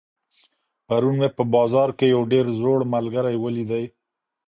پرون 0.87 1.15
مي 1.19 1.27
په 1.37 1.43
بازار 1.55 1.89
کي 1.97 2.05
یو 2.13 2.21
ډېر 2.31 2.45
زوړ 2.59 2.79
ملګری 2.93 3.35
ولیدی. 3.43 3.85